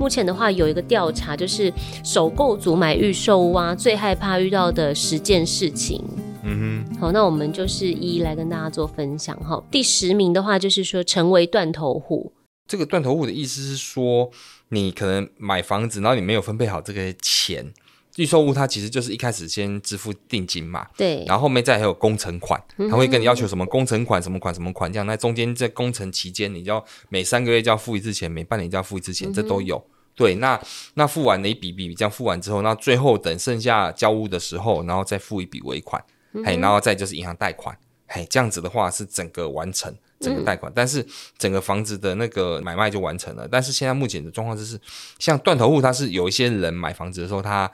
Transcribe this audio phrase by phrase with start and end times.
[0.00, 1.70] 目前的话有一个调查，就是
[2.02, 6.02] 首购族买预售屋啊，最害怕遇到的十件事情。
[6.42, 9.62] 嗯哼，好，那我们就是一一来跟大家做分享哈。
[9.70, 12.32] 第十名的话就是说成为断头户。
[12.66, 14.30] 这个断头户的意思是说，
[14.70, 17.70] 你可能买房子，然后你没有分配好这个钱。
[18.16, 22.60] 预售屋它其实就是一开始先支付定金嘛，对，然后后面再还有工程款，
[22.90, 25.06] 他会跟你要求什么工程款、什么款、什么款这样。
[25.06, 29.82] 那中间在工程期间，你就要每三个月就要付一次钱，每半年就要付一次钱，这都有。
[30.20, 30.60] 对，那
[30.96, 36.04] 那付完了一笔笔这样付完之后，那最后等剩下交屋的时候，然后再付一笔尾款，
[36.44, 37.74] 嘿，然后再就是银行贷款，
[38.06, 41.02] 嘿，这样子的话是整个完成整个贷款，但是
[41.38, 43.48] 整个房子的那个买卖就完成了。
[43.50, 44.78] 但是现在目前的状况就是，
[45.18, 47.70] 像断头户，他是有一些人买房子的时候他。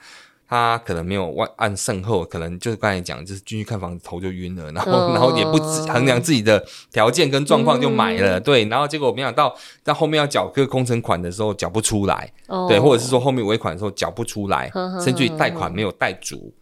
[0.49, 5.57] 他可能没有按按胜后，可能就是刚才讲，就是进去看房子头就晕了，然后、哦、然后也不
[5.91, 14.97] 衡量自己的条件跟状况就买了，嗯、对，然后结果没想到在后面要缴个工程款的时候缴不出来，哦、对，或者是说后面尾款的时候缴不出来，呵呵。
[14.97, 16.53] 呵甚至于贷款没有贷足，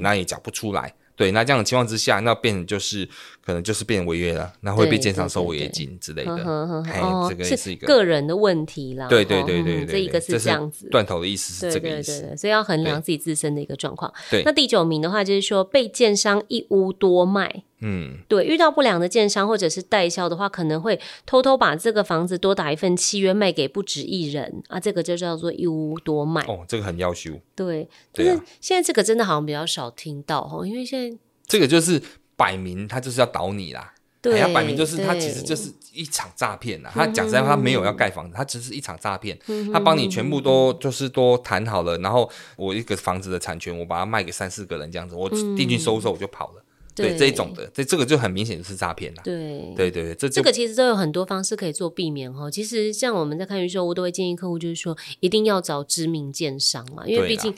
[0.00, 0.92] 那也缴不出来。
[1.14, 3.08] 对，那这样的情况之下，那变成就是
[3.46, 6.82] 可能就是变违约了，那会被建商收违约金之类的。
[6.90, 9.06] 哎，这个是一个个人的问题啦。
[9.06, 10.88] 对对对对对，这一个是这样子。
[10.90, 12.22] 断头的意思是这个意思。
[12.22, 14.12] 对对对，所以要衡量自己自身的一个状况。
[14.28, 14.42] 对。
[14.44, 17.62] 那第九名的话就是说被建商一屋多卖。
[17.78, 18.18] 嗯。
[18.26, 26.42] 对，遇到不良的建商或者是代销的话，可能会偷偷把这个房子多打一份契约卖给不止一人啊，这个就叫做一屋多卖。
[26.48, 27.30] 哦，这个很要求。
[27.54, 31.16] 对，就是现在这个真的好像比较少听到哦，因为现在。
[31.48, 32.02] 这个就是
[32.36, 36.90] 摆明他就是要倒你啦，对，他摆明就是他其实就是一场诈骗啦。
[36.92, 39.38] 他讲实在话，他没有要盖房子，他只是一场诈骗。
[39.72, 46.62] 他帮你全部都就是都谈好了，然后我一个房子的产权，我把它卖给三四个人这样子，我定金收收我就跑了。
[46.94, 49.22] 对，这一种的，这这个就很明显就是诈骗啦。
[49.22, 52.50] 对，对对对，这这个其实都有很多方式可以做避免哈。
[52.50, 57.54] 其实像我们在看预售屋，我都会建议客户就是说，一定要找知名建商嘛，因为毕竟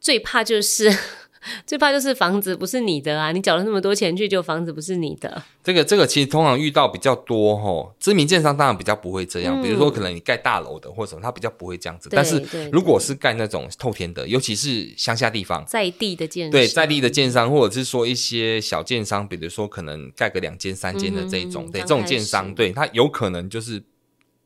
[0.00, 0.92] 最怕就是。
[1.66, 3.32] 最怕就是房子不是你的啊！
[3.32, 5.42] 你缴了那么多钱去，就房子不是你的。
[5.62, 9.60] 这个这个其实通常遇到比较多齁，知名建商当然比较不会这样。
[9.60, 12.08] 嗯、比如说可能你盖大楼的或者什么，他比较不会这样子。
[12.12, 23.82] 但是如果是盖那种透天的，尤其是乡下地方，在地的建商，对在地的建商，或者是说一些小建商，比如说可能盖个两间三间的这一种，嗯、对这种建商，对他有可能就是。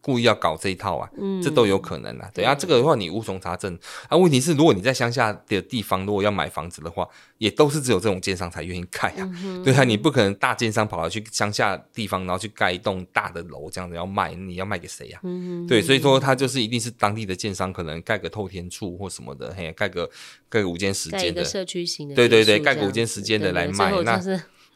[0.01, 2.31] 故意要搞这一套啊，嗯、这都有可能啊。
[2.35, 3.79] 对啊，这个的话你无从查证。
[4.09, 9.31] 啊，问题是如果你在乡下的地方，如果要买房子的话，也都是只有这种建商才愿意盖啊。
[9.45, 15.21] 嗯、对啊，你不可能大建商跑到去乡下地方，然后去盖一栋大的楼这样子要卖，你要卖给谁呀？
[15.23, 20.09] 嗯对，所以说他就是一定是当地的建商，可能盖个透天处或什么的，嘿，盖个
[20.49, 24.21] 盖个五间十间的社区型的，对对对，盖个五间十间的来卖那。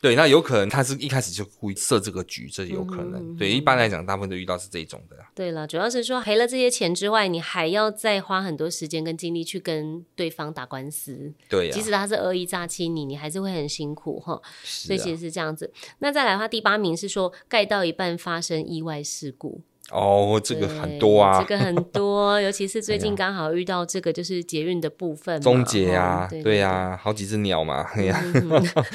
[0.05, 3.15] 对，那有可能他是一开始就故意设这个局，这有可能。
[3.15, 5.17] 嗯、对，一般来讲，大部分都遇到是这种的。
[5.35, 11.33] 对了，主要是说赔了这些钱之外，你还要再花很多时间跟精力去跟对方打官司。
[11.49, 14.39] 对、啊，即使他是恶意诈欺你，你还是会很辛苦哈。
[14.63, 15.73] 所以其实是这样子。
[16.01, 19.63] 那再来的话，第八名是说盖到一半发生意外事故。
[19.91, 28.25] 哦，这个很多啊，这个很多，尤其是最 近刚好遇到这个就是捷运的部分，终结啊，对呀，好几只鸟嘛，哎呀，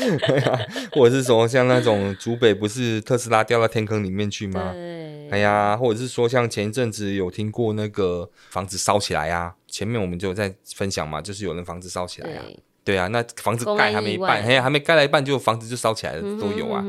[0.92, 4.72] 或者是说像那种竹北不是特斯拉掉到天坑里面去吗？
[4.74, 12.44] 对，哎呀，或者是说像前一阵子有听过那个房子烧起来啊，前面我们就在分享嘛，就是有人房子烧起来啊，
[12.84, 12.98] 对。
[12.98, 16.84] 啊，那房子盖还没一半，哎呀，还没盖了一半就房子就烧起来了，都有啊，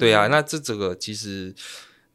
[0.00, 1.54] 对啊，那这这个其实。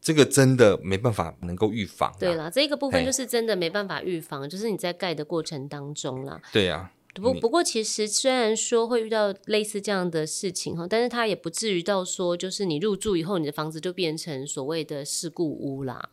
[0.10, 2.12] 这个真的没办法能够预防。
[2.20, 6.42] 对啦，这个部分就是真的没办法预防，就是你在盖的过程当中啦。
[6.52, 6.92] 对呀、啊。
[7.14, 16.10] 不不过，其实虽然说会遇到类似这样的事情哈，但是它也不至于到说，就是你入住以后，你的房子就变成所谓的事故屋啦。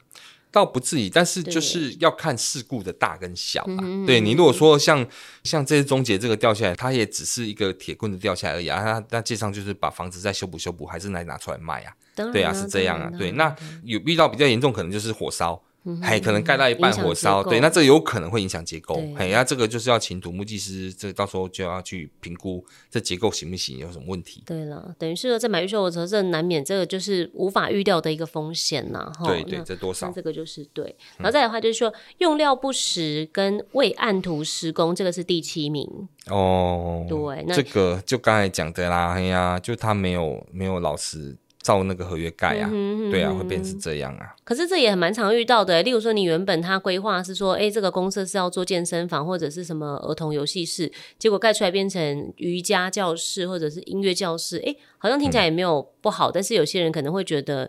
[0.57, 3.77] 倒不至于，但是就是要看事故的大跟小啊。
[4.07, 5.07] 对，对你如果说像
[5.45, 8.83] 像这些中捷这个掉下来，它也只是一个铁棍子掉下来而已啊。
[8.83, 11.93] 那那街上就是把房子再修补修补，还是来拿出来卖啊？
[12.33, 13.11] 对啊，是这样啊。
[13.19, 15.63] 对，那有遇到比较严重，可能就是火烧。
[16.03, 19.01] 哎，可能盖到一半火烧，对，那这有可能会影响结构。
[19.17, 24.43] 哎，那这个就是要请土木技师，这到时候就要去评估这结构行不行，有什么问题。
[24.47, 29.13] 对了，等于是说在买预售的时候，这难免这个就是无法预料的一个风险呐。
[29.25, 30.11] 对对，这多少？
[30.11, 30.85] 这个就是对。
[31.19, 35.89] 然后再来的话，就是说用料不实跟未按图施工，这个是第七名。
[36.27, 41.37] 哦，对，那这个就刚才讲的啦，哎呀，就他没有没有老实。
[41.67, 42.71] 照那个合约盖啊，
[43.11, 44.37] 对啊，会变成这样啊。
[44.45, 57.69] 可是这也蛮常遇到的，例如说你原本他规划是说，哎、欸，这个公设是要做健身房或者是什么儿童游戏室，结果盖出来变成瑜伽教室或者是音乐教室，哎、欸，好像听起来也没有不好，嗯、但是有些人可能会觉得，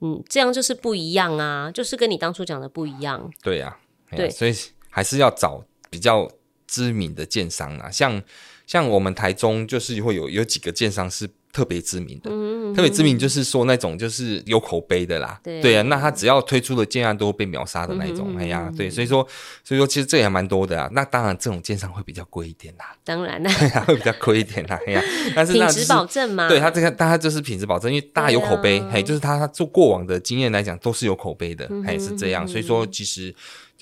[0.00, 3.30] 嗯，这样就是不一样啊，就是跟你当初讲的不一样。
[3.42, 3.76] 对呀、
[4.10, 4.54] 啊，对，所以。
[4.96, 6.30] 还是要找比较
[6.68, 8.22] 知名的建商啊，像
[8.64, 11.28] 像我们台中就是会有有几个建商是。
[11.54, 19.24] 特别知名的，嗯嗯、特别知名就是说那种就是有口碑的啦，对，对啊，那他只要推出的建案都会被秒杀的那种，嗯、哎呀，对，所以说
[19.62, 20.90] 所以说其实这也蛮多的啊。
[20.92, 23.50] 那当然这种建商会比较贵一点啦，当然啦，
[23.86, 25.02] 会比较贵一点啦，哎呀，
[25.36, 33.32] 但是那、就是、品质保证嘛，对他这个大家就是品质保证，因为大家有口碑，嘿、啊，就是他他做过往的经验来讲都是有口碑的，还、嗯、是这样，所以说其实。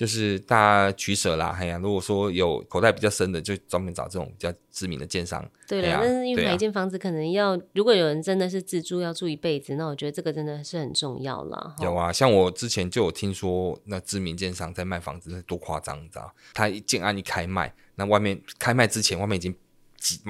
[0.03, 5.49] 就是大家取舍啦，哎呀，如果说有口袋比较深的，就专门找这种比较知名的建商。
[5.65, 11.73] 对了，但是因为买一间房子可能要，如果有人真的是自住要住一辈子，那我觉得这个真的是很重要啦。
[11.79, 16.35] 有啊，像我之前就有听说，那知名建商在卖房子，那多夸张，你知道？
[16.53, 19.55] 他一建案一开卖，那外面开卖之前，外面已经。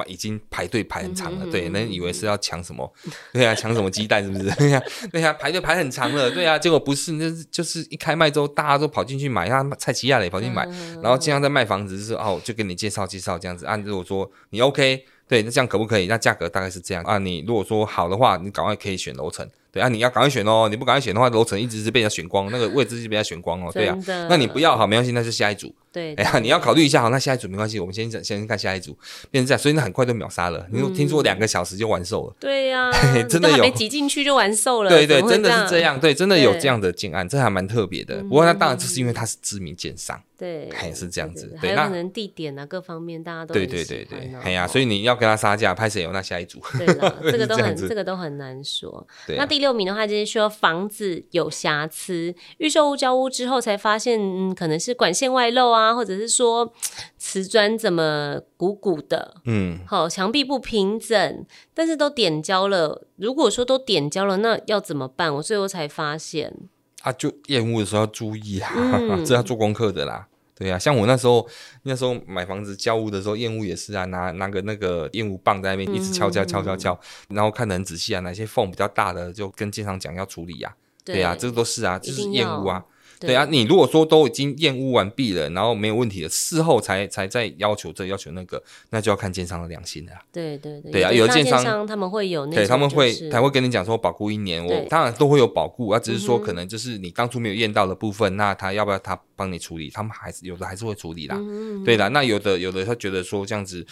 [0.07, 2.91] 已经排队排很长了，嗯、对，那以为是要抢什么，
[3.31, 4.49] 对啊，抢什么鸡蛋是不是？
[4.57, 13.75] 对呀、啊，对呀、啊，排队排很长了，对啊，结果不是，那是就是一开卖之后，大家都跑进去买，像蔡奇亚也跑进去买，嗯、然后经常在卖房子，就是哦，就跟你介绍介绍这样子啊。
[13.77, 16.07] 如果说你 OK，对，那这样可不可以？
[16.07, 17.17] 那价格大概是这样啊。
[17.17, 19.49] 你如果说好的话，你赶快可以选楼层。
[19.73, 23.71] 对啊，你要赶快选哦，你不赶快选的话，楼层一直是被人家选光，那个位置是被人家选光哦。
[23.73, 23.97] 对啊，
[24.29, 25.73] 那你不要好，没关系，那就下一组。
[25.91, 28.95] 对，哎呀，你要考虑一下好，那下一组没关系，我们先先看下一组，
[29.31, 30.63] 变成这样，所以那很快就秒杀了。
[30.71, 32.35] 你听说两个小时就完售了？
[32.39, 32.91] 对呀，
[33.27, 34.89] 真的有挤进去就完售了。
[34.89, 38.21] 对对，真的是这样，对，真的有这样的建案，这还蛮特别的。
[38.23, 41.55] 不过那当然就是因为它是知名建商，对，还是这样子。
[41.61, 46.59] 对，那可能地点啊，各方面大家都对对对对，哎呀，所以你要跟他杀价，拍谁有那下一组？
[46.77, 49.05] 对了， 这个都很这个都很难说。
[49.37, 50.43] 那第六名的话就是说。
[50.63, 56.71] 房子有瑕疵，预售屋交屋之后才发现，嗯，可能是管线外漏啊，或者是说
[57.17, 63.07] 瓷砖怎么鼓鼓的，嗯，好，墙壁不平整，但是都点胶了。
[63.15, 65.33] 如果说都点胶了，那要怎么办？
[65.35, 66.53] 我最后才发现，
[67.01, 70.27] 啊，就验屋的时候要注意啊，嗯、 这要做功课的啦。
[70.55, 71.47] 对呀、啊，像我那时候
[71.83, 76.93] 那时候买房子交屋的时候，验屋也是啊，拿拿个那个验屋棒在那边一直敲敲敲敲敲，
[77.29, 81.03] 嗯、然后看得很仔细啊，哪些缝比较大的就跟建商讲要处理呀、啊。
[81.03, 82.83] 对呀、啊，这个都是啊，就是验屋啊。
[83.27, 90.11] 对啊，你如果说都已经验屋完毕了，然后没有问题了，事后才才再要求这要求那个，那就要看建商的良心了。
[90.31, 99.89] 对对对，对啊，有的建商他们会有那，对，他们会他会跟你讲说保固一年，我当然都会有保固啊，只是说可能就是你当初没有验到的部分，那他要不要他帮你处理？
[99.89, 101.39] 他们还是有的还是会处理啦。
[101.85, 103.85] 对啦，那有的有的他觉得说这样子。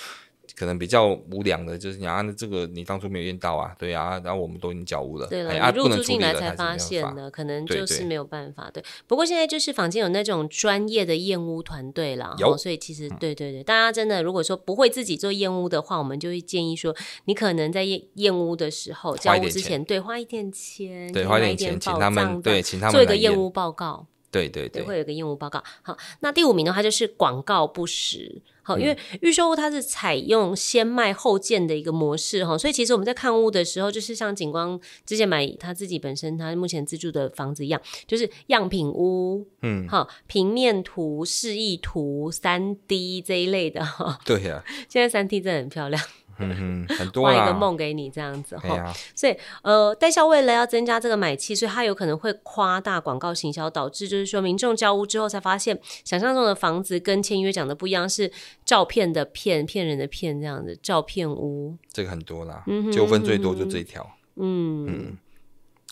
[0.55, 8.69] 可能比较无良的，就是你按这个，你当初没有验到啊，对啊，然后我们都已经交屋了，对了，你入住进来才发现的，可能就是没有办法。
[8.71, 16.95] 对，不过现在就是坊间有那种专业的验屋团队啦，有，所以其实对对对，大家真的如果说不会自己做验屋的话，我们就会建议说，
[17.25, 25.63] 你可能在验验屋的时候交屋之前，对，花一点钱，对，花一点钱请他们，对，请他们做一个验屋报告，对对对，会有一个验屋报告。
[25.81, 28.41] 好，那第五名的话就是广告不实。
[28.63, 44.19] 好，因为预售屋它是采用先卖后建的一个模式哈，所以其实我们在看屋的时候，就是像景光之前买他自己本身他目前自住的房子一样，就是样品屋，嗯，好，平面图、示意图、三 D 这一类的哈。
[44.25, 46.01] 对呀、啊，现在三 D 真的很漂亮。
[46.41, 58.31] 嗯哼，很多画一个梦给你这样子哈，啊、所以呃，代销为了要增加这个买气，所以他有可能会夸大广告行销，导致就是说民众交屋之后才发现，想象中的房子跟签约讲的不一样，是
[58.65, 65.17] 照片的骗，骗人的骗这样子，照片屋，这个很多啦，纠纷最多就这一条，嗯嗯，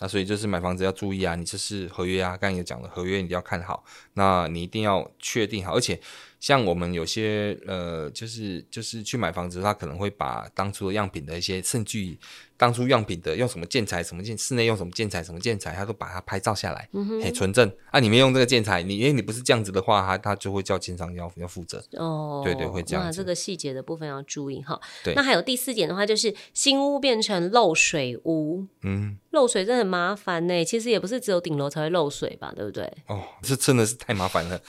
[0.00, 3.84] 那所以就是买房子要注意啊，你这是合约啊，刚刚也讲了，合约你一定要看好，
[4.14, 6.00] 那你一定要确定好，而且。
[6.40, 12.18] 像我们有些呃，就是就是去买房子，他可能会把当初的样品的一些证据。
[12.56, 17.98] 当初样品的用什么建材，什么建室内用什么建材，什么建材，他都把它拍照下来，嗯哼，存证啊。
[17.98, 21.82] 你没用这个建材，你因为你不是这样子的话，他他就会叫建商要要负责。
[21.92, 23.02] 哦，对对，会这样。
[23.06, 24.78] 那这个细节的部分要注意哈。
[25.02, 25.14] 对。
[25.14, 28.66] 那还有第四点的话，就是新屋变成漏水屋。
[28.82, 29.16] 嗯。
[29.30, 30.62] 漏水真的很麻烦呢。
[30.62, 32.84] 其实也不是只有顶楼才会漏水吧，对不对？
[33.06, 34.60] 哦，这真的是太麻烦了。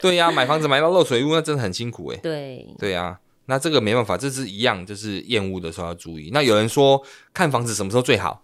[0.00, 2.16] 对呀，买房子买到漏水屋，那真的很辛苦哎。
[2.22, 2.66] 对。
[2.78, 3.18] 对啊。
[3.46, 6.30] 那这个没办法，这是一样，就是厌恶的时候要注意。
[6.32, 7.02] 那有人说
[7.34, 8.42] 看房子什么时候最好？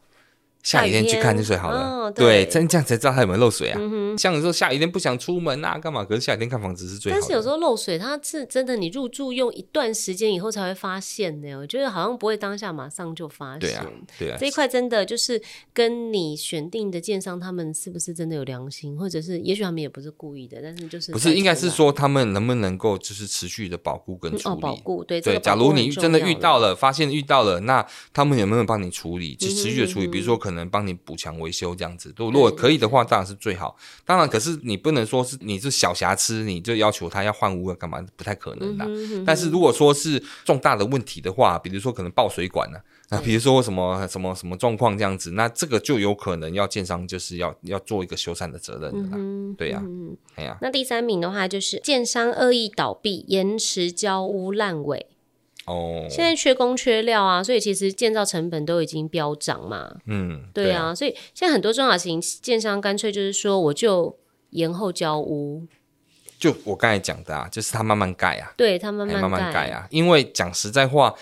[0.66, 3.78] 下雨天去看就最好了，哦、对，真这样才知道它有没有漏水啊。
[3.80, 6.04] 嗯、像有时候下雨天不想出门啊，干嘛？
[6.04, 7.20] 可是下雨天看房子是最好的。
[7.20, 11.56] 但是有时候漏水，它是真的，你入住用一段时间以后才会发现的。
[11.56, 13.60] 我觉得好像不会当下马上就发现。
[13.60, 13.86] 对啊，
[14.18, 14.36] 对啊。
[14.40, 15.40] 这一块真的就是
[15.72, 24.54] 跟你选定的建商他们是不是真的有良心，或者是也许他们也不是故意的，但是就是不是应该是说他们能不能够就是持续的保护跟处理？
[24.56, 25.38] 哦，保护对对。
[25.38, 29.36] 假如你真的遇到了，发现遇到了，那他们有没有帮你处理？
[29.36, 30.55] 就持续的处理，嗯、比如说可能。
[30.56, 32.12] 能帮你补强维修这样子。
[32.16, 33.76] 如果可以的话，当然是最好。
[34.04, 38.04] 当然，可是你不能说是你是小瑕疵，你就要求他要换屋要干嘛？
[38.16, 38.84] 不太可能的。
[38.84, 39.24] 嗯哼嗯哼。
[39.24, 42.78] 但是如果说是重大的问题的话，比如说可能爆水管呢，
[43.10, 49.16] 啊，比如说什么什么什么状况这样子，那这个就有可能要建商就是要要做一个修缮的责任的啦。
[49.16, 49.84] 嗯、对呀、啊，
[50.36, 50.58] 哎呀、啊。
[50.62, 55.06] 那第三名的话就是建商恶意倒闭，延迟交屋烂尾。
[55.66, 59.96] 哦，现在缺工缺料啊，所以其实建造成本都已经飙涨嘛。
[60.06, 64.16] 嗯，对啊，所以现在很多中小型建商干脆就是说，我就
[64.50, 65.66] 延后交屋。
[66.38, 69.86] 就我刚才讲的啊，就是他慢慢盖啊，对他慢慢慢慢盖啊。
[69.90, 71.14] 因为讲实在话，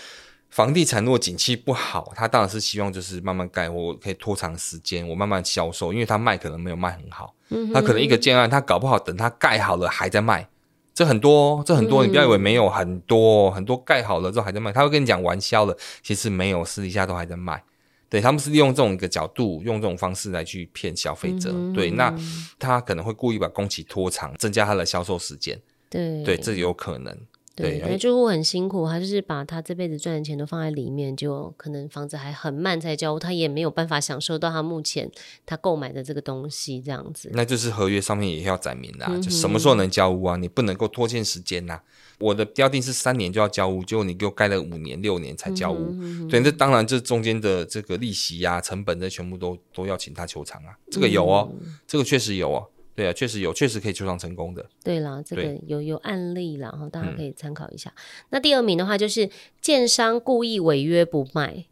[0.49, 10.47] 房地产如果景气不好，他当然是希望就是慢慢盖，我可以拖长时间，我慢慢销售，因为他卖可能没有卖很好，嗯、他可能一个建案，他搞不好等他盖好了还在卖。
[10.95, 17.61] 这很多，这很多，你不要以为没有很多，嗯、很多盖好了之后还在卖，他会跟你讲玩销了，其实没有，私底下都还在卖。
[18.07, 21.51] 对，他们是利用这种一个角度，用这种方式来去骗消费者。
[21.53, 22.15] 嗯、对，那
[22.57, 25.59] 他可能会故意把工期拖长，增加他的销售时间。
[25.89, 27.13] 对，对，这有可能。
[27.55, 35.09] 对，那住户很辛苦，他就是把他这辈子赚的钱都放在里面，就可能房子还很慢才交屋，他也没有办法享受到他目前
[35.45, 37.29] 他购买的这个东西，这样子。
[37.33, 40.35] 那就是合约上面也要载明啦、啊，嗯、就什么时候能交屋啊？
[40.35, 41.83] 你不能够拖欠时间呐、啊。
[42.19, 45.93] 我的标定是三年就要交屋，结果你给我盖了五年、六年才交屋，
[46.29, 50.77] 对，那当然这中间的这个利息呀、啊、成本这全部都都要请他求偿啊。
[50.89, 51.51] 这个有哦，
[51.85, 52.67] 这个确实有哦。
[52.95, 54.65] 对啊，确实有，确实可以求偿成功的。
[54.83, 57.89] 对啦，这个有有案例啦，然后大家可以参考一下。
[57.89, 61.65] 嗯、那第二名的话，就是建商故意违约不卖。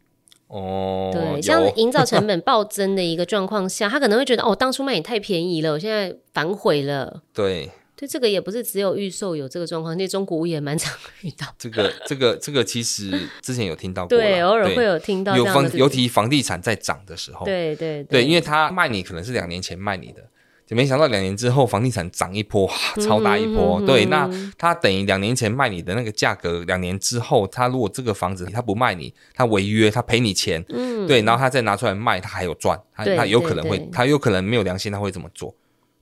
[0.48, 7.22] 哦，对，有像营造成 本暴增的一个状况下，他可能会觉得哦，当初卖你太便宜了，我现在反悔了。
[7.32, 11.46] 对，对，这个也不是只有预售有这个状况，那中古屋也蛮常 遇到。
[11.58, 15.34] 这个，这个，这个其实之前有听到过，对，偶尔会有听到。
[15.34, 20.22] 有房，尤其房地产在涨的时候，对对对，对，因为他卖你可能是两年前卖你的。
[20.66, 22.66] 就没想到两年之后房地产涨一波，
[23.06, 23.78] 超大一波。
[23.82, 35.54] 对，那他等于两年前卖你的那个价格，两年之后他如果这个房子他不卖你，他违约，他赔你钱，嗯，对，然后他再拿出来卖，他还有赚，他他有可能会，他有可能没有良心，他会这么做。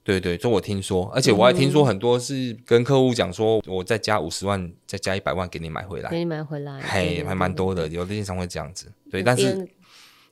[0.04, 9.68] 对对，这我听说，而且我还听说很多是跟客户讲说，我再加五十万，再加一百万给你买回来，给你买回来，嘿，还蛮多的，有的经常会这样子，对，但是。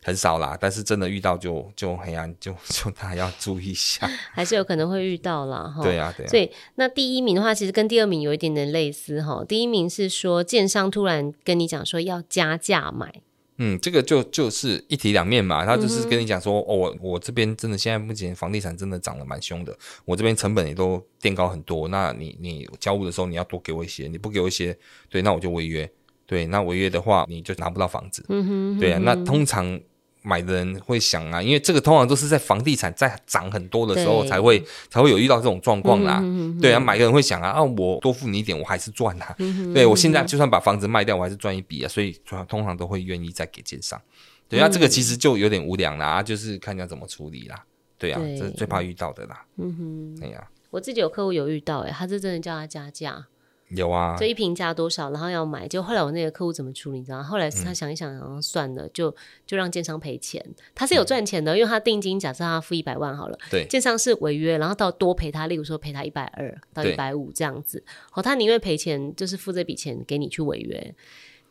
[0.02, 5.64] 很少啦，但是真的遇到就就黑暗，就 就大家要注意一下，还是有可能会遇到啦。
[5.76, 5.82] 哈。
[5.82, 6.28] 对啊，对啊。
[6.28, 9.44] 所以那第一名的话，其实跟第二名有一点点类似哈。
[9.46, 13.12] 第一名是说建商突然跟你讲说要加价买，
[13.58, 15.66] 嗯，这个就就是一体两面嘛。
[15.66, 19.76] 他就是跟你讲说，嗯、哦，我我这边真的现在目前房地产真的涨得蛮凶的，
[20.06, 21.88] 我这边成本也都垫高很多。
[21.88, 24.74] 那你你交屋的时候你要多给我一些，你不给我一些，
[25.10, 25.90] 对，那我就违约。
[26.24, 28.24] 对，那违约的话你就拿不到房子。
[28.28, 29.78] 嗯哼，嗯哼，对啊，那通常。
[30.22, 36.18] 买的人会想啊，因为这个通常都是在房地产在涨很多的时候才会才会有遇到这种状况啦。
[36.22, 39.34] 嗯、哼哼对啊，买的人会想啊，啊，我多付你一点，我还是赚啊。
[39.38, 41.88] 嗯、哼哼对我现在就算把房子卖掉，我还是赚一笔啊。
[41.88, 42.12] 所以
[42.48, 44.00] 通常都会愿意再给建商。
[44.48, 47.64] 对啊，嗯、这个其实就有点无良啦，就是看你要怎么处理啦。
[47.96, 49.44] 对啊，对这是最怕遇到的啦。
[49.56, 53.26] 嗯哼，对呀、啊，我自己有客户有遇到、欸，诶他是真的叫他加价。
[53.70, 57.22] 有啊，就一瓶加多少，然后要买，就后来我那个客户怎么处理，你知道吗？
[57.24, 59.14] 后来是他想一想，然后算了，嗯、就
[59.46, 60.44] 就让建商赔钱。
[60.74, 67.82] 他是有赚钱的，嗯、因为他定金假设他付一百万好了，对，建商是违约，然后到多赔他，例如说赔他一百二到一百五这样子，
[68.14, 70.94] 哦，他宁愿赔钱，就是付这笔钱给你去违约。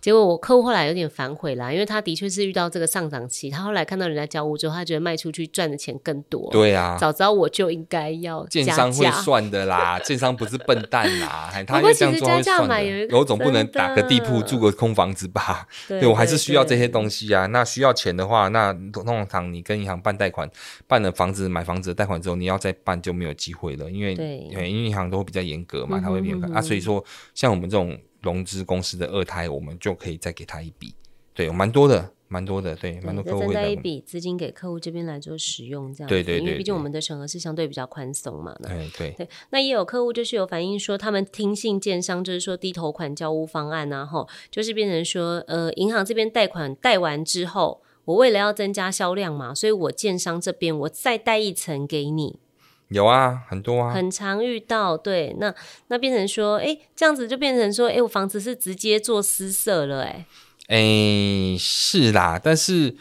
[0.02, 6.50] 结果我客户后来有点反悔啦，因为他的确是遇到这个上涨期，他后来看到人家交屋之后，他觉得卖出去赚的钱更多。
[6.52, 8.46] 对啊，早知道我就应该要。
[8.48, 13.06] 建商会算的啦，建商不是笨蛋啦， 他会这样做会算的。
[13.08, 15.68] 有种不能打个地铺住个空房子吧？
[15.88, 17.46] 对，我还是需要这些东西啊。
[17.48, 20.50] 那需要钱的话，那通常你跟银行办贷款，
[20.88, 26.62] 办了房子买房子的贷款之后，你要再办就没有机会了，因为对，因为银行都会比较严格嘛，他会严格、嗯、啊。
[26.62, 27.04] 所以说，
[27.36, 27.98] 像我们这种。
[28.22, 30.94] 融资公司的二胎，我们就可以再给他一笔，
[31.34, 39.30] 对，蛮多的，蛮多的，对，蛮多客户会再再一笔资金给客户这边来做使用，这样子，对，对对对，因为毕竟我们的审核是相对比较宽松嘛，对对对。
[39.52, 52.40] 那也有客户就是有反映说，他们听信建商就是说低头款交屋方案啊，吼，就是变成说，呃，银行这边贷款贷完之后，我为了要增加销量嘛，所以我建商这边我再贷一层给你。
[52.90, 54.98] 有啊，很多啊，很常遇到。
[54.98, 55.54] 对，那
[55.88, 60.26] 那变成说，哎，这样子就变成说，哎，我房子是直接做私设了，哎，
[60.68, 62.96] 哎，是啦，但是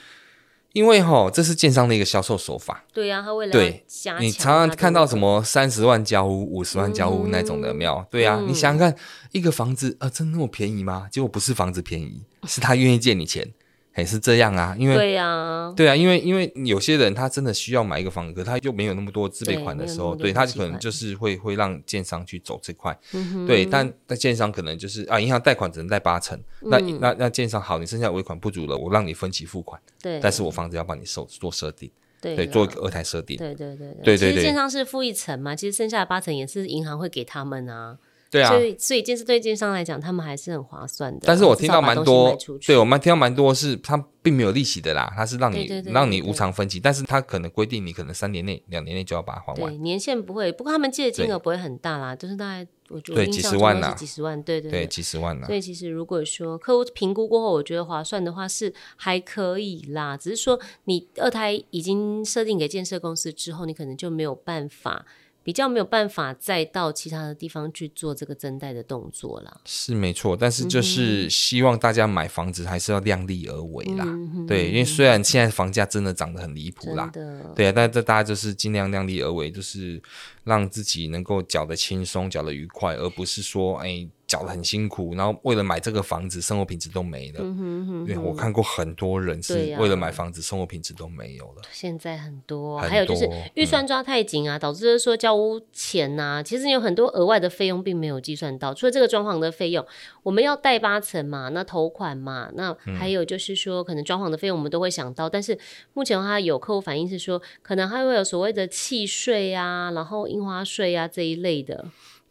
[0.75, 2.85] 因为哈，这是建商的一个销售手法。
[2.93, 3.85] 对呀、啊，他为了对，
[4.21, 8.07] 你常常看到什么三十万交屋、五十万交屋那种的，庙、嗯？
[8.11, 8.95] 对呀、啊，嗯、你想想看，
[9.33, 11.09] 一个房子啊，真的那么便宜吗？
[11.11, 13.55] 结果不是房子便宜，是他愿意借你钱。
[13.99, 31.91] 还是这样啊，因为对呀、啊，对啊，因为因为有些人他真的需要买一个房子，可他又没有那么多自备款的时候，对，对他可能就是会会让建商去走这块，嗯、对，但但建商可能就是啊，银行贷款只能贷八成，嗯、那那那建商好，你剩下尾款不足了，我让你分期付款，对，但是我房子要帮你收做设定，
[32.21, 37.99] 对，对，做一个二胎设定，对对对对，对对对，其实建商是付一层嘛，其实剩下的八成也是银行会给他们啊。
[38.31, 41.21] 对啊，所以所以建设对建商来讲，他们还是很划算的。
[41.25, 49.73] 但是我听到蛮多，对我们听到蛮多是，他并没有利息的啦，他是让你让你无偿分期，但是他可能规定你可能三年内、两年内就要把它还完。
[49.73, 55.47] 对，年限不会，不过他们借的金额不会很大啦，就是大概我觉得对几十万啦，几十万，对对对，几十万啦。
[55.47, 65.07] 所以其实如果说客户评估过后，我觉得划算的话是还可以啦，只是说你二胎已经设定给建设公司之后，你可能就没有办法。
[65.49, 77.11] 比较没有办法再到其他的地方去做这个增贷的动作了，是没错，但是就是希望大家买房子还是要量力而为啦，嗯、对，因为虽然现在房价真的涨得很离谱啦，
[77.55, 79.99] 对啊，但是这大家就是尽量量力而为，就是
[80.45, 84.07] 让自己能够缴得轻松、缴得愉快，而不是说哎。
[84.29, 87.41] 缴的很辛苦，然后为了买这个房子，生活品质都没了。
[87.41, 91.63] 嗯哼嗯哼，对，我看过很多人是为了买房子，生活品质都没有了。
[91.73, 98.75] 现在很多，还有就是预算抓太紧啊，嗯、导致就是说交屋钱呐、啊，其实有很多额外的费用并没有计算到。
[98.75, 99.83] 除了这个装潢的费用，
[100.23, 105.59] 我们要贷八成嘛，那头款嘛，那还有就是说可能装潢的费用我们都会想到，嗯、但是
[105.95, 111.87] 目前的话有客户反映是说，可能还会有所谓的契税啊，然后印花税啊这一类的。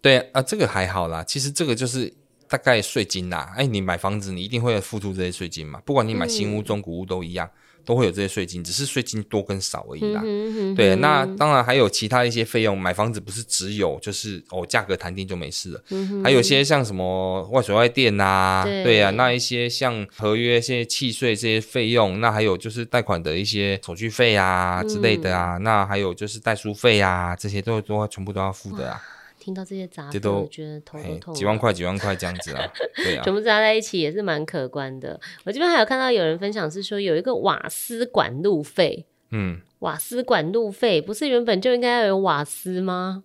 [0.07, 1.21] 对啊，这个还好啦。
[1.21, 2.13] 其实这个就是
[2.47, 3.51] 大概税金啦。
[3.57, 5.81] 哎，你买房子，你一定会付出这些税金嘛。
[5.85, 7.49] 不管你买新屋、中古屋都一样，
[7.83, 10.21] 都会有这些税金，只是税金多跟少而已啦。
[10.23, 12.77] 嗯、对，那当然还有其他一些费用。
[12.77, 15.83] 买房子不是只有就是哦，价格谈定就没事了。
[15.89, 29.01] 嗯、还有些像什么外水外电啊，对，呀啊，那一些像合约、这些契税这些费用，那还有就是贷款的一些手续费啊之类的啊，嗯、那还有就是代书费啊，这些都都全部都要付的啊。
[29.47, 31.33] 听到这些杂费，我觉得头都痛。
[31.33, 35.17] 几万块，几万块这样子啊， 对啊，全部加在一起也是蛮可观的。
[35.45, 43.23] 我这边还有看到有人分享是说有一个瓦斯管路费，嗯，瓦斯管路费不是原本就应该要有瓦斯吗？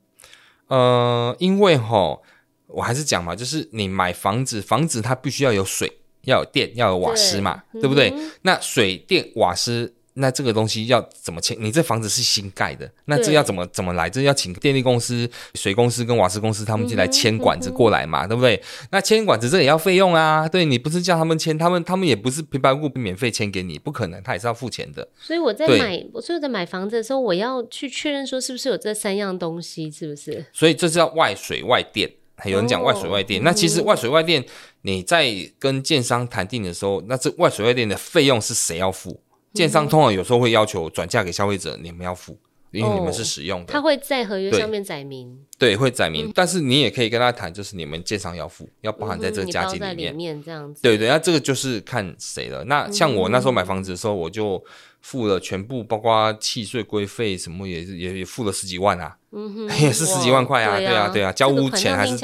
[0.69, 2.21] 呃，因为哈，
[2.69, 5.91] 我还是讲嘛，就是你买房子，房子它必须要有水，
[6.23, 8.11] 要有电，要有瓦斯嘛，对，对不对？
[8.11, 9.93] 嗯、那水电瓦斯。
[10.15, 11.57] 那这个东西要怎么签？
[11.61, 14.11] 你这房子是新盖的，那这要怎么怎么来？
[14.11, 18.63] 这要请电力公司、水公司跟瓦斯公司他们进来签管子过来嘛，嗯嗯、对不对？
[18.91, 20.49] 那签管子这也要费用啊。
[20.49, 25.09] 对，你不是叫他们签，他们他们也不是平白无故免费签给你，不可能，他也是要付钱的。
[25.19, 30.45] 所以我在买，我所以我在买房子的时候，我要去确认说是不是有这三样东西，是不是？
[30.53, 32.11] 所以这叫外水外电。
[32.35, 34.45] 还有人讲外水外电，哦、那其实外水外电
[34.81, 39.22] 你在跟建商谈定的时候，那这外水外电的费用是谁要付？
[39.53, 42.39] 建商通常有时候会要求转嫁给消费者，你们要付，
[42.71, 43.73] 因为你们是使用的。
[43.73, 45.45] 他会在合约上面载明。
[45.63, 50.13] 对，会载明，但是你也可以跟他谈，就是你们建商要付，要包含在这个价金里面。
[50.13, 50.83] 里面这样子。
[50.83, 52.65] 对对，那这个就是看谁了。
[52.65, 54.61] 那像我那时候买房子的时候，我就
[55.01, 59.17] 付了全部，包括契税、规费什么，也也也付了十几万啊。
[59.35, 62.15] 嗯哼， 也是十几万块啊，对啊，对啊，交屋钱还是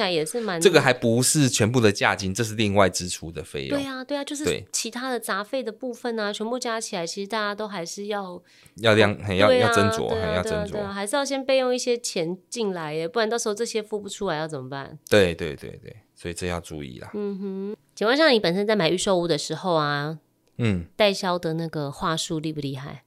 [0.60, 3.78] 这个还不是全部的价金，这是另外支出的费用。
[3.78, 8.38] 对啊，对啊，就是其他的杂费的部分啊，全部加起来，其实大家都还是要
[8.82, 14.98] 要量，要要斟酌，还要斟酌，还是要先备用一些钱进来耶，不然到时候这些付不出来要怎么办？
[15.08, 17.10] 对对对对，所以这要注意啦。
[17.14, 20.18] 嗯哼，请问像你本身在买预售屋的时候啊，
[20.56, 23.04] 嗯，代销的那个话术厉不厉害？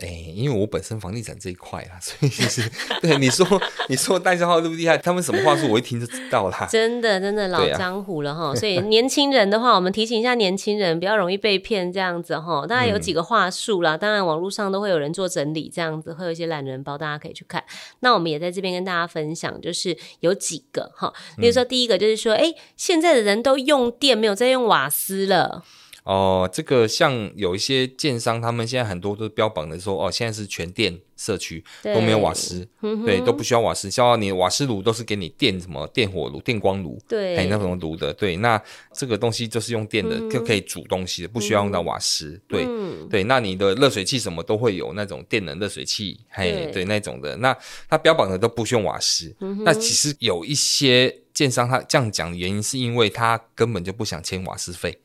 [0.00, 2.68] 哎，因为我本身房地产这一块啦，所以其实
[3.00, 3.46] 对你说，
[3.88, 4.98] 你说代销号厉不厉害？
[4.98, 6.66] 他们什么话术，我一听就知道啦。
[6.68, 8.48] 真的，真的老江湖了哈。
[8.50, 12.66] 啊、所以年轻人的话，我们提醒一下年轻人，比较容易被骗这样子哈。
[12.66, 17.62] 大概有几个话术啦，嗯、当然网络上都会有人做整理，这样子会有一些懒人包，大家可以去看。
[18.00, 21.12] 那我们也在这边跟大家分享，就是有几个哈。
[21.36, 25.62] 比如说第一个就是说，哎、嗯，现在的人都用电，没有在用瓦斯了。
[26.04, 38.62] 哦，这个像有一些建商，他们现在很多都标榜的说，哦，现在是全电社区，都没有瓦斯，嗯、对，都不需要瓦斯，像你瓦斯炉都是给你电什么电火炉、电光炉，对，还有那种炉的，对，那
[38.92, 47.56] 这个东西就是用电的，就、嗯、可以煮东西的，不需要用到瓦斯，对，嗯、对，那你的热水器什么都会有那种电能热水器，嘿，对，对，那种的，那
[47.88, 54.98] 它标榜的都不需要瓦斯，嗯、那其实有一些建商他这样讲的原因，是因为他根本就不想签瓦斯费。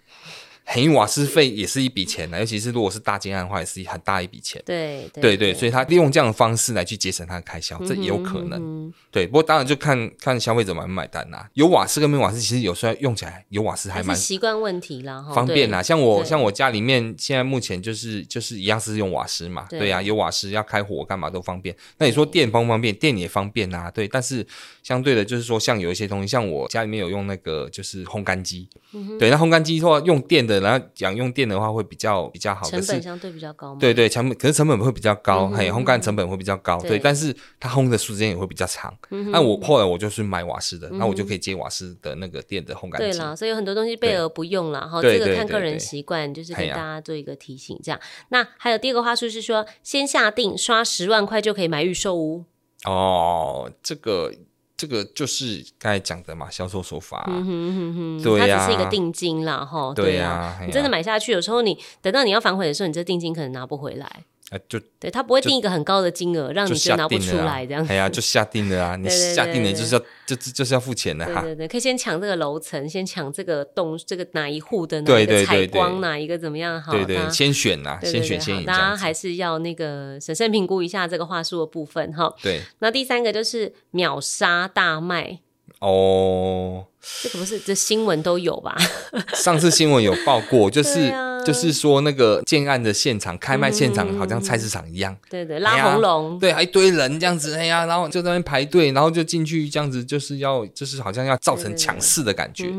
[0.71, 4.61] 嘿，瓦斯费也是一笔钱呢，尤其是如果是大金案的话，也是很大一笔钱。
[4.63, 8.93] 对对对对，所以他利用这样的方式来去节省他的开销，嗯、这也有可能。
[9.09, 11.49] 对，不过当然就看看消费者买不买单啦、啊。
[11.55, 15.81] 有瓦斯跟没瓦斯，其实有时候用起来有瓦斯还蛮习惯问题啦，方便啦。
[15.81, 21.75] 像我像我家里面现在目前就是就是一样是用瓦斯嘛，对呀、啊，有瓦斯要开火干嘛都方便。
[21.97, 22.93] 那你说电方不方便？
[22.93, 24.07] 电也方便啊，对。
[24.07, 24.45] 但是
[24.83, 31.49] 相对的，就是说像有一些东西，像我家里面有用那个就是烘干机，嗯、对，那烘干机的话用电的，然后讲用电。
[31.49, 33.73] 的话会比较比较好，成本相对比较高。
[33.79, 36.79] 对对，成本可是成本会比较高，还有、嗯、哼烘干成本会比较高。
[36.81, 38.95] 对，对，但是它烘的时间也会比较长。
[39.31, 43.09] 那、我后来我就是买瓦斯的，那、嗯、我就可以接瓦斯的那个电的烘干机。
[43.09, 44.87] 对啦，所以有很多东西备而不用了。
[44.87, 47.79] 哈，这个看个人习惯，就是给大家做一个提醒。
[47.83, 52.45] 这样，那还有第二个话术是说，先下定刷十万块就可以买预售屋。
[52.85, 54.31] 哦，这个。
[54.79, 57.25] 这个就是刚才讲的嘛，销售手法、啊。
[57.27, 59.93] 嗯哼哼哼，对呀、啊，它只是一个定金啦，哈。
[59.93, 64.23] 对呀、你真的买下去，有时候你等到你要反悔的时候，你这定金可能拿不回来。
[64.49, 67.85] 啊，就对他不会定一个很高的金额，让你就拿不出来这样。
[67.87, 68.95] 哎呀，就下定了啊！
[68.95, 71.41] 你下定了就是要就就是要付钱的哈。
[71.41, 76.81] 对对对，可以先抢这个楼层，先抢这个栋，这个哪一户的哪一个采光，哪一个怎么样？
[76.81, 78.65] 好，对对，先选呐，先选先赢。
[78.65, 82.33] 大家还是要那个审慎评估一下这个话术的部分哈。
[82.41, 82.61] 对。
[82.79, 85.39] 那第三个就是秒杀大卖。
[85.79, 86.87] 哦，
[87.21, 88.75] 这个不是这新闻都有吧？
[89.33, 91.09] 上次新闻有报过， 就是
[91.45, 102.71] 就是说那个建案的现场开卖现场好像菜市场一样，对对，拉红龙，对，还一堆人这样子，哎呀，然后就在那边排队，然后就进去这样子，就是要就是好像要造成强势的感觉。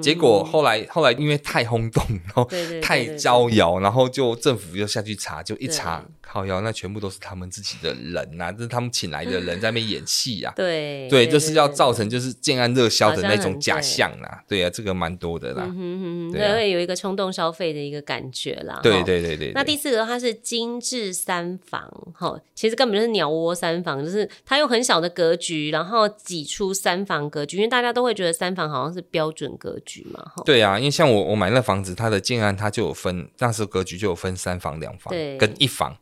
[0.00, 2.48] 结果后来后来因为太轰动，然后
[2.80, 6.04] 太招摇，然后就政府就下去查，就一查。
[6.32, 10.56] 靠腰，那全部都是他们自己的人呐、啊，这是他们请来的人在那边演戏呀、啊。
[10.56, 14.42] 对 对，就是要造成就是建安热销的那种假象啦。
[14.48, 15.64] 对，对啊，这个蛮多的啦。
[15.66, 18.80] 嗯哼哼，对，会有一个冲动消费的一个感觉啦。
[18.82, 19.52] 对对对对，对。
[19.52, 30.24] 那第四个它是精致三房，哈，其实根本就是鸟窝三房，就是它用很小的格局，然后挤出三房格局，因为大家都会觉得三房好像是标准格局嘛。
[30.46, 35.94] 对啊，因为像我我买那房子，它的建安它就有分，当时格局就有分三房、两房跟一房。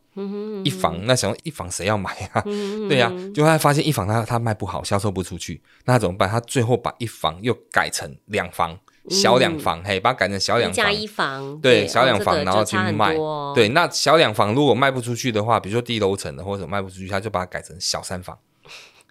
[0.64, 2.42] 一房，那想说一房谁要买啊？
[2.88, 6.29] 对呀、啊，就他发现一房他他卖不好，销售不出去，那怎么办？
[6.29, 13.16] 他最后把一房又改成两房，小两房，嗯、嘿，把它改成小两房加一房，对，小两房，然后去卖。
[13.55, 18.37] 对，那小两房如果卖不出去的话，比如说低楼层的或者卖不出去，他就把它改成小三房。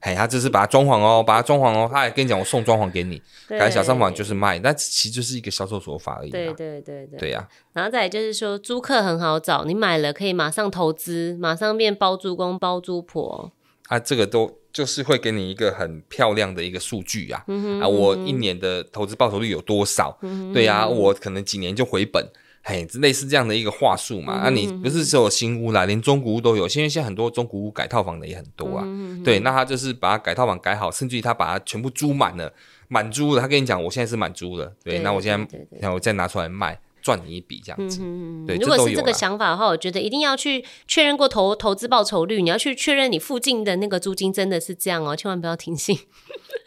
[0.01, 6.29] 嘿，他只是把它装潢哦，把它装潢哦，他还跟你讲，我送装潢给你，改对小商房就是卖，那其实就是一个销售手法而已。
[6.29, 7.73] 对对对对，对呀、啊。
[7.73, 13.51] 然后再就是说，租客很好找，你买了可以马上投资，马上变包租公包租婆。
[13.87, 20.17] 啊，这个都就是会给你一个很漂亮的一个数据啊，嗯、哼啊，我一年的投资报酬率有多少？
[20.21, 22.25] 嗯、哼对呀、啊，我可能几年就回本。
[22.61, 26.67] 嘿，类似这样的一个话术嘛，那、嗯啊、你不是只有新屋啦，连中古屋都有。
[26.67, 28.83] 现在现在很多中古屋改套房的也很多啊。
[28.85, 32.51] 嗯、对，那他就是把它改套房改好，甚至于他把它全部租满了，
[32.87, 33.41] 满租了。
[33.41, 34.71] 他跟你讲，我现在是满租了。
[34.83, 37.99] 对，对那我现在，然后我再拿出来卖，赚你一笔这样子。
[38.01, 45.97] 嗯、对，如果是这个想法的话，我觉得一定要去确认过投投资报酬率，你要去确认你附近的那个租金真的是这样哦，千万不要听信。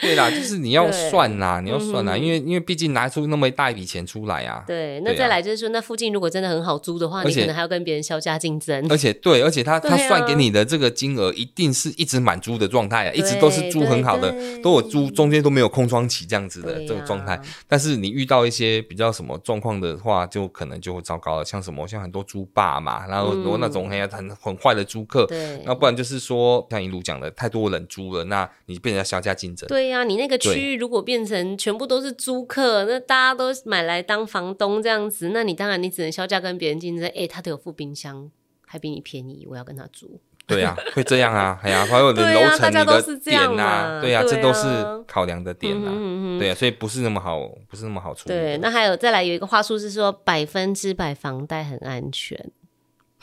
[0.00, 4.64] 对啦， 就是你要算呐，你要算呐，因为因为毕竟拿出那么一大一笔钱出来啊。
[4.66, 8.84] 对，那再来就是说，那附近如果真的很好租的话，你可能还要跟别人削价竞争。
[8.90, 17.40] 而且对，而且他他算给你的这个金额一定是一直满租的状态啊，一直都是租很好的，都有租，中间都没有空窗期这样子的这个状态。
[17.68, 29.66] 但是你遇到一些比较什么状况的话，就可能就会糟糕了，像什么像很多租霸嘛，然后很多那种很很很坏的租客，对，那不然就是说像一路讲的太多人租了，那你变成要削价竞争。
[29.68, 30.82] 对呀，你那个区域。
[30.82, 37.06] 如果变成全部都是租客，那大家都买来当房东这样子，那你当然你只能削价跟别人竞争。
[37.10, 38.28] 哎、欸，他都有副冰箱，
[38.66, 40.18] 还比你便宜，我要跟他租。
[40.52, 44.66] 对呀、啊， 会这样啊，哎呀，还有你楼层你的点呐，对呀、啊，这都是
[45.06, 45.90] 考量的点呐，
[46.38, 47.38] 对啊，所以不是那么好，
[47.68, 48.34] 不是那么好处理。
[48.34, 52.50] 对，那还有再来有一个话术是说，百分之百房贷很安全。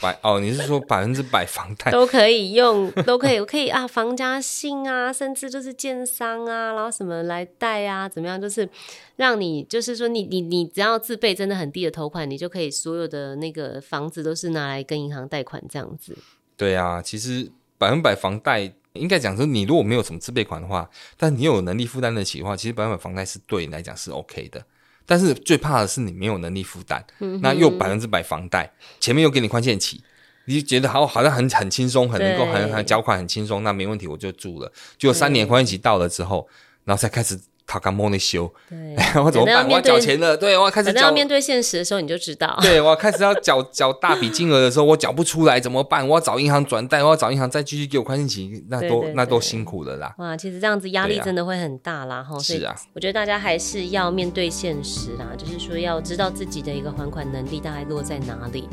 [0.01, 8.69] 百哦，你是说百分之百房贷都可以用， 都可以，我可以啊，房家信啊，甚至就是建商啊，然后什么来贷啊，怎么样，就是
[9.17, 16.17] 让你，就是说你你你只要自备真的很低的头款，你就可以所有的那个房子都是拿来跟银行贷款这样子。
[16.59, 24.61] 对啊，其实百分百房贷应该讲说，你如果没有什么自备款的话，但你有能力负担得起的话，其实百分百房贷是对你来讲是 OK 的。
[25.05, 28.69] 但是最怕的是你没有能力负担，嗯、那又百分之百房贷，
[28.99, 30.03] 前面又给你宽限期，
[30.45, 34.69] 你就觉得好好像很很轻松，很能够很很缴款很轻松，那没问题我就住了。
[34.97, 36.53] 就三年宽限期到了之后，嗯、
[36.85, 37.39] 然后才开始
[37.71, 39.63] 他刚摸那修，对， 我怎么办？
[39.67, 41.01] 我要缴钱了，对，我要开始缴。
[41.01, 42.57] 要面对现实的时候，你就知道。
[42.63, 46.05] 对，我要开始要缴 缴大笔金额的时候，我缴不出来怎么办？
[46.07, 50.15] 我要找银行转贷，我要找银行再继续给我宽限期，那都那都辛苦了啦。
[50.17, 52.39] 哇，其实这样子压力真的会很大啦，哈。
[52.39, 58.67] 是啊，我觉得大家还是要面对现实啦，就是说要知道自己的一个还款能力大概落在哪里。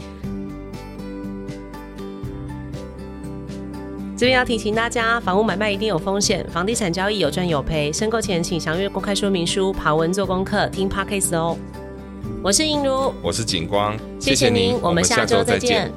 [4.16, 11.54] 这边要提醒大家，房屋买卖一定有风险，房地产交易有赚有赔，申购前请详阅公开说明书，爬文做功课，听 Podcast 哦。
[12.42, 15.92] 我是映如，我是景光，谢谢您，我们下周再见。